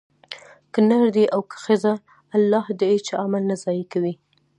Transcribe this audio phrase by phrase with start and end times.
[0.73, 1.93] که نر دی او که ښځه؛
[2.35, 4.13] الله د هيچا عمل نه ضائع کوي